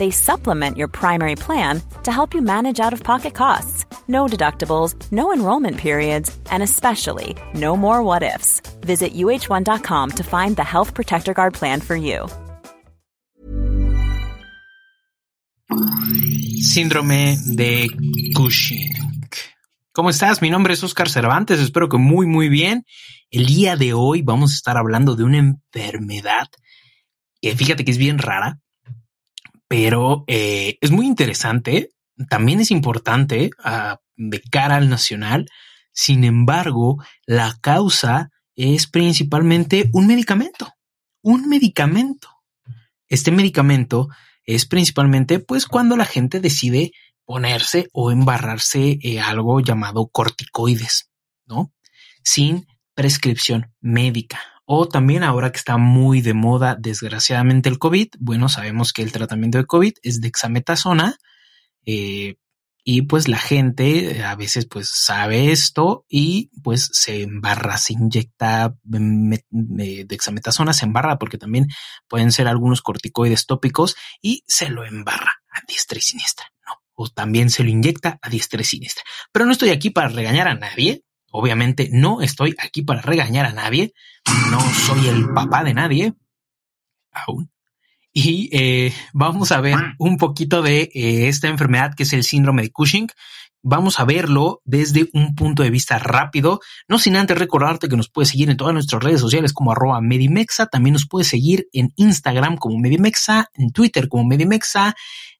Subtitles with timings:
[0.00, 3.84] they supplement your primary plan to help you manage out of pocket costs.
[4.08, 8.60] No deductibles, no enrollment periods, and especially no more what ifs.
[8.80, 12.26] Visit uh1.com to find the Health Protector Guard plan for you.
[16.62, 17.88] Síndrome de
[18.34, 18.92] Cushing.
[19.92, 20.40] ¿Cómo estás?
[20.40, 22.84] Mi nombre es Oscar Cervantes, espero que muy muy bien.
[23.30, 26.48] El día de hoy vamos a estar hablando de una enfermedad
[27.40, 28.60] que fíjate que es bien rara,
[29.70, 31.90] pero eh, es muy interesante,
[32.28, 35.48] también es importante uh, de cara al nacional.
[35.92, 40.74] Sin embargo, la causa es principalmente un medicamento,
[41.22, 42.28] un medicamento.
[43.06, 44.08] Este medicamento
[44.42, 46.90] es principalmente pues cuando la gente decide
[47.24, 51.12] ponerse o embarrarse eh, algo llamado corticoides,
[51.46, 51.72] ¿no?
[52.24, 54.40] Sin prescripción médica.
[54.72, 59.10] O también ahora que está muy de moda, desgraciadamente, el COVID, bueno, sabemos que el
[59.10, 61.16] tratamiento de COVID es dexametasona.
[61.84, 62.36] Eh,
[62.84, 67.94] y pues la gente eh, a veces pues sabe esto y pues se embarra, se
[67.94, 71.66] inyecta dexametasona, se embarra porque también
[72.06, 76.46] pueden ser algunos corticoides tópicos y se lo embarra a diestra y siniestra.
[76.94, 79.02] O también se lo inyecta a diestra y siniestra.
[79.32, 83.52] Pero no estoy aquí para regañar a nadie, Obviamente no estoy aquí para regañar a
[83.52, 83.94] nadie,
[84.50, 86.14] no soy el papá de nadie,
[87.12, 87.50] aún.
[88.12, 92.62] Y eh, vamos a ver un poquito de eh, esta enfermedad que es el síndrome
[92.62, 93.08] de Cushing.
[93.62, 98.08] Vamos a verlo desde un punto de vista rápido, no sin antes recordarte que nos
[98.08, 101.92] puedes seguir en todas nuestras redes sociales como arroba Medimexa, también nos puedes seguir en
[101.96, 104.94] Instagram como Medimexa, en Twitter como Medimexa,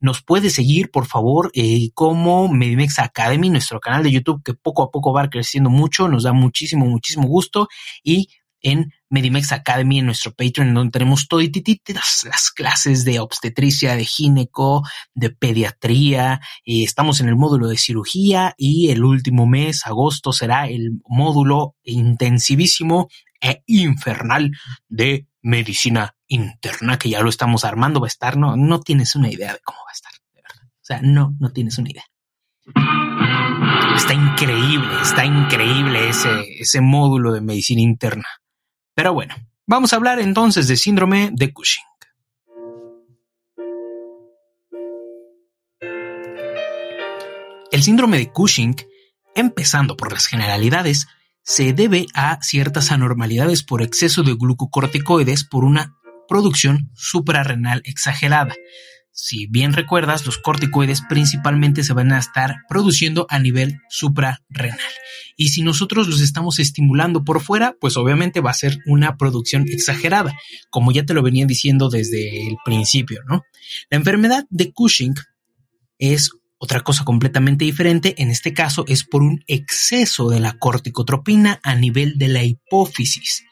[0.00, 4.82] nos puede seguir, por favor, eh, como Medimex Academy, nuestro canal de YouTube que poco
[4.82, 7.68] a poco va creciendo mucho, nos da muchísimo, muchísimo gusto
[8.02, 8.28] y
[8.62, 11.52] en Medimex Academy, en nuestro Patreon, donde tenemos todo y
[11.88, 14.82] las, las clases de obstetricia, de gineco,
[15.14, 16.40] de pediatría.
[16.64, 21.76] y estamos en el módulo de cirugía y el último mes, agosto, será el módulo
[21.84, 23.08] intensivísimo
[23.40, 24.50] e infernal
[24.88, 29.30] de medicina interna, que ya lo estamos armando, va a estar, no, no tienes una
[29.30, 30.64] idea de cómo va a estar, de verdad.
[30.66, 32.04] O sea, no, no tienes una idea.
[33.96, 36.28] Está increíble, está increíble ese,
[36.58, 38.26] ese módulo de medicina interna.
[38.96, 39.34] Pero bueno,
[39.66, 41.84] vamos a hablar entonces de síndrome de Cushing.
[47.70, 48.74] El síndrome de Cushing,
[49.34, 51.08] empezando por las generalidades,
[51.42, 55.94] se debe a ciertas anormalidades por exceso de glucocorticoides por una
[56.26, 58.54] producción suprarrenal exagerada.
[59.18, 64.78] Si bien recuerdas, los corticoides principalmente se van a estar produciendo a nivel suprarrenal.
[65.38, 69.64] Y si nosotros los estamos estimulando por fuera, pues obviamente va a ser una producción
[69.68, 70.36] exagerada,
[70.68, 73.42] como ya te lo venía diciendo desde el principio, ¿no?
[73.88, 75.14] La enfermedad de Cushing
[75.98, 81.58] es otra cosa completamente diferente, en este caso es por un exceso de la corticotropina
[81.62, 83.44] a nivel de la hipófisis.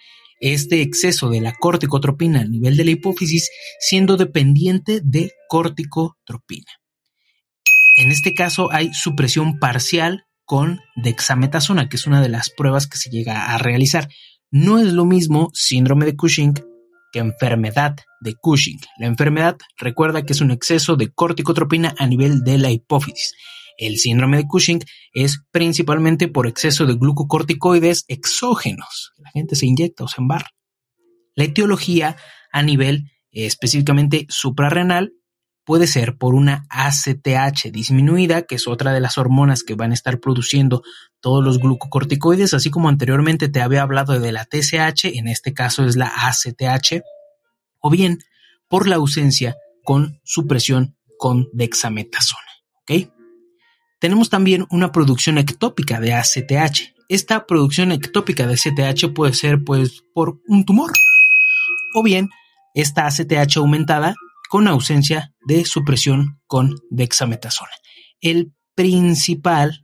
[0.44, 3.50] Este exceso de la corticotropina a nivel de la hipófisis
[3.80, 6.70] siendo dependiente de corticotropina.
[7.96, 12.98] En este caso hay supresión parcial con dexametasona, que es una de las pruebas que
[12.98, 14.08] se llega a realizar.
[14.50, 16.54] No es lo mismo síndrome de Cushing
[17.20, 18.80] enfermedad de Cushing.
[18.98, 23.34] La enfermedad recuerda que es un exceso de corticotropina a nivel de la hipófisis.
[23.76, 29.12] El síndrome de Cushing es principalmente por exceso de glucocorticoides exógenos.
[29.18, 30.50] La gente se inyecta o se embarra.
[31.34, 32.16] La etiología
[32.52, 35.12] a nivel eh, específicamente suprarrenal
[35.64, 39.94] puede ser por una ACTH disminuida, que es otra de las hormonas que van a
[39.94, 40.82] estar produciendo
[41.20, 45.84] todos los glucocorticoides, así como anteriormente te había hablado de la TSH, en este caso
[45.84, 47.02] es la ACTH,
[47.80, 48.18] o bien
[48.68, 52.42] por la ausencia con supresión con dexametasona.
[54.04, 56.92] Tenemos también una producción ectópica de ACTH.
[57.08, 60.92] Esta producción ectópica de ACTH puede ser pues por un tumor
[61.94, 62.28] o bien
[62.74, 64.14] esta ACTH aumentada
[64.50, 67.70] con ausencia de supresión con dexametasona.
[68.20, 69.80] El principal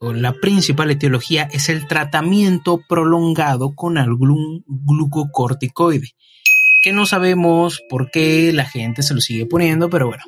[0.00, 6.08] o la principal etiología es el tratamiento prolongado con algún glucocorticoide,
[6.82, 10.24] que no sabemos por qué la gente se lo sigue poniendo, pero bueno,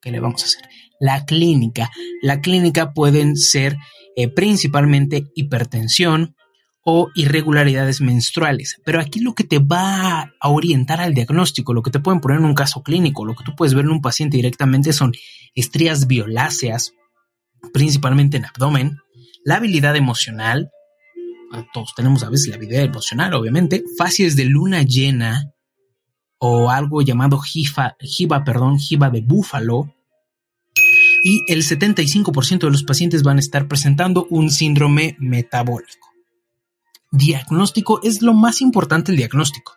[0.00, 0.68] ¿qué le vamos a hacer?
[1.00, 1.90] La clínica.
[2.22, 3.76] La clínica pueden ser
[4.14, 6.36] eh, principalmente hipertensión,
[6.82, 8.80] o irregularidades menstruales.
[8.84, 12.38] Pero aquí lo que te va a orientar al diagnóstico, lo que te pueden poner
[12.38, 15.12] en un caso clínico, lo que tú puedes ver en un paciente directamente son
[15.54, 16.94] estrías violáceas,
[17.72, 18.98] principalmente en abdomen,
[19.44, 20.70] la habilidad emocional,
[21.72, 25.50] todos tenemos a veces la habilidad emocional, obviamente, fases de luna llena
[26.38, 29.94] o algo llamado jiva, jiva, perdón, jiva de búfalo,
[31.24, 36.10] y el 75% de los pacientes van a estar presentando un síndrome metabólico
[37.10, 39.74] diagnóstico es lo más importante el diagnóstico.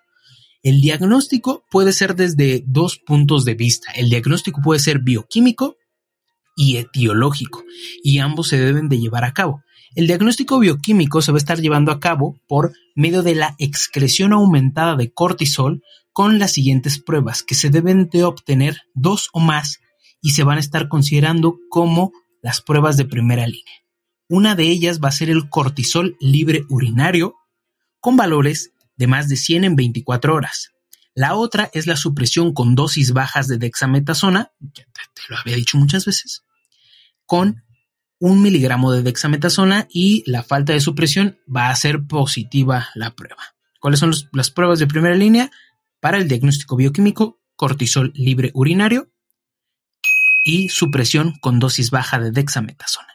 [0.62, 3.92] El diagnóstico puede ser desde dos puntos de vista.
[3.94, 5.76] El diagnóstico puede ser bioquímico
[6.56, 7.64] y etiológico,
[8.04, 9.64] y ambos se deben de llevar a cabo.
[9.96, 14.34] El diagnóstico bioquímico se va a estar llevando a cabo por medio de la excreción
[14.34, 15.82] aumentada de cortisol
[16.14, 19.80] con las siguientes pruebas, que se deben de obtener dos o más
[20.24, 23.84] y se van a estar considerando como las pruebas de primera línea.
[24.30, 27.36] Una de ellas va a ser el cortisol libre urinario
[28.00, 30.72] con valores de más de 100 en 24 horas.
[31.14, 35.78] La otra es la supresión con dosis bajas de dexametasona, ya te lo había dicho
[35.78, 36.44] muchas veces,
[37.26, 37.62] con
[38.18, 43.44] un miligramo de dexametasona y la falta de supresión va a ser positiva la prueba.
[43.82, 45.52] ¿Cuáles son las pruebas de primera línea?
[46.00, 49.13] Para el diagnóstico bioquímico, cortisol libre urinario
[50.44, 53.08] y supresión con dosis baja de dexametasona.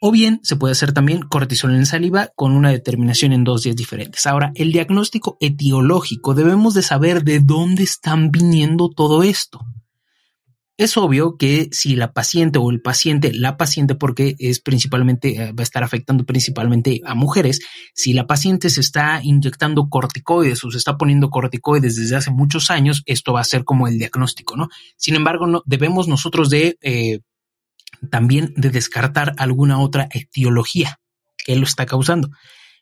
[0.00, 3.76] O bien se puede hacer también cortisol en saliva con una determinación en dos días
[3.76, 4.26] diferentes.
[4.26, 9.60] Ahora, el diagnóstico etiológico debemos de saber de dónde están viniendo todo esto.
[10.78, 15.52] Es obvio que si la paciente o el paciente, la paciente porque es principalmente, eh,
[15.52, 17.60] va a estar afectando principalmente a mujeres,
[17.94, 22.70] si la paciente se está inyectando corticoides o se está poniendo corticoides desde hace muchos
[22.70, 24.68] años, esto va a ser como el diagnóstico, ¿no?
[24.98, 27.20] Sin embargo, debemos nosotros de eh,
[28.10, 31.00] también de descartar alguna otra etiología
[31.38, 32.28] que lo está causando.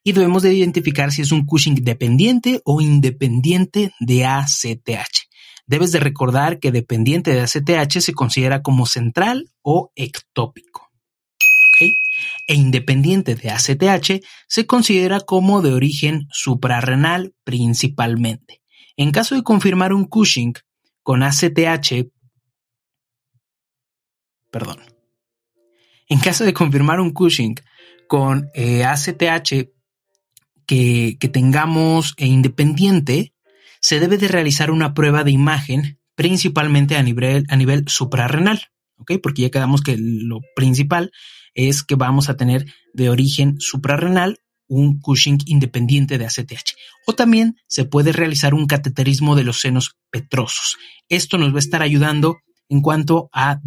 [0.03, 5.29] Y debemos de identificar si es un Cushing dependiente o independiente de ACTH.
[5.67, 10.91] Debes de recordar que dependiente de ACTH se considera como central o ectópico.
[12.47, 18.63] E independiente de ACTH se considera como de origen suprarrenal principalmente.
[18.97, 20.55] En caso de confirmar un Cushing
[21.03, 22.11] con ACTH,
[24.51, 24.81] perdón,
[26.09, 27.57] en caso de confirmar un Cushing
[28.07, 29.71] con eh, ACTH
[30.67, 33.34] que, tengamos e independiente,
[33.85, 39.13] se debe de realizar una prueba de imagen principalmente a nivel, suprarrenal, ¿ok?
[39.23, 41.13] Porque ya quedamos que lo principal
[41.53, 42.65] es que vamos a tener
[42.95, 44.39] de origen suprarrenal
[44.69, 46.73] un Cushing independiente de ACTH.
[47.07, 50.79] O también se puede realizar un cateterismo de los senos petrosos.
[51.11, 52.39] Esto nos va a estar ayudando
[52.71, 53.61] en cuanto a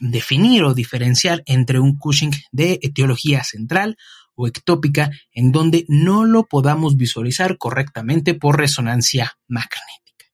[0.00, 3.98] definir o diferenciar entre un Cushing de etiología central
[4.40, 10.26] o ectópica en donde no lo podamos visualizar correctamente por resonancia magnética.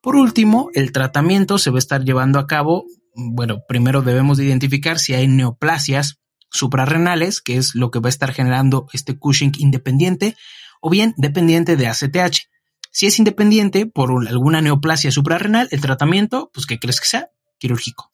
[0.00, 4.46] Por último, el tratamiento se va a estar llevando a cabo, bueno, primero debemos de
[4.46, 6.20] identificar si hay neoplasias
[6.50, 10.36] suprarrenales, que es lo que va a estar generando este Cushing independiente,
[10.80, 12.48] o bien dependiente de ACTH.
[12.90, 17.28] Si es independiente por alguna neoplasia suprarrenal, el tratamiento, pues, ¿qué crees que sea?
[17.58, 18.10] Quirúrgico,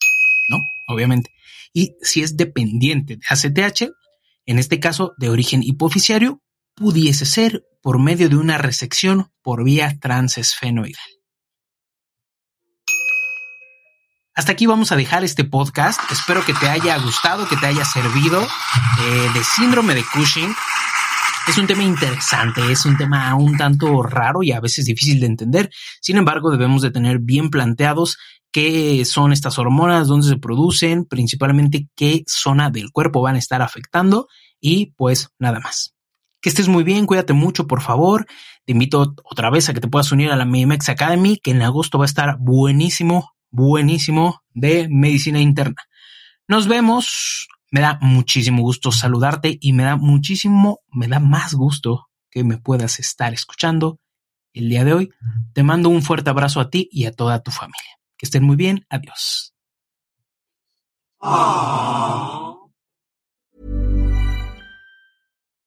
[0.49, 0.57] ¿no?
[0.93, 1.31] Obviamente.
[1.73, 3.91] Y si es dependiente de ACTH,
[4.47, 6.41] en este caso de origen hipoficiario,
[6.75, 11.05] pudiese ser por medio de una resección por vía transesfenoidal.
[14.33, 15.99] Hasta aquí vamos a dejar este podcast.
[16.11, 20.55] Espero que te haya gustado, que te haya servido eh, de síndrome de Cushing
[21.47, 25.27] Es un tema interesante, es un tema un tanto raro y a veces difícil de
[25.27, 25.69] entender.
[26.01, 28.17] Sin embargo, debemos de tener bien planteados
[28.51, 33.61] qué son estas hormonas, dónde se producen, principalmente qué zona del cuerpo van a estar
[33.61, 34.27] afectando
[34.59, 35.95] y pues nada más.
[36.41, 38.25] Que estés muy bien, cuídate mucho, por favor.
[38.65, 41.61] Te invito otra vez a que te puedas unir a la MIMEX Academy, que en
[41.61, 45.81] agosto va a estar buenísimo, buenísimo de medicina interna.
[46.45, 47.47] Nos vemos.
[47.69, 52.57] Me da muchísimo gusto saludarte y me da muchísimo, me da más gusto que me
[52.57, 53.99] puedas estar escuchando
[54.53, 55.09] el día de hoy.
[55.53, 57.99] Te mando un fuerte abrazo a ti y a toda tu familia.
[58.17, 58.85] Que estén muy bien.
[58.89, 59.53] Adiós.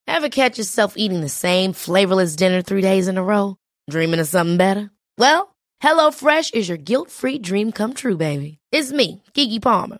[0.07, 3.57] Ever catch yourself eating the same flavorless dinner three days in a row?
[3.89, 4.91] Dreaming of something better?
[5.17, 8.59] Well, HelloFresh is your guilt-free dream come true, baby.
[8.71, 9.99] It's me, Kiki Palmer.